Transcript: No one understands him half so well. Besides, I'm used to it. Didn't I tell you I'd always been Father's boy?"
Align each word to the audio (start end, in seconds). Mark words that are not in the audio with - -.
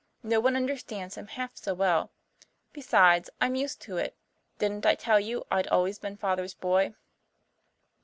No 0.23 0.39
one 0.39 0.55
understands 0.55 1.13
him 1.13 1.27
half 1.27 1.55
so 1.55 1.75
well. 1.75 2.09
Besides, 2.73 3.29
I'm 3.39 3.53
used 3.53 3.83
to 3.83 3.97
it. 3.97 4.15
Didn't 4.57 4.83
I 4.83 4.95
tell 4.95 5.19
you 5.19 5.45
I'd 5.51 5.67
always 5.67 5.99
been 5.99 6.17
Father's 6.17 6.55
boy?" 6.55 6.95